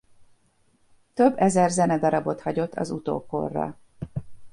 Több 1.13 1.37
ezer 1.37 1.69
zenedarabot 1.71 2.41
hagyott 2.41 2.73
az 2.73 2.89
utókorra. 2.91 3.79